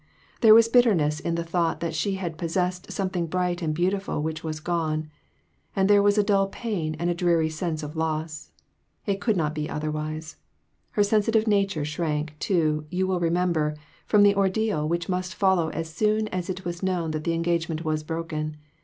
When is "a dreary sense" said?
7.07-7.83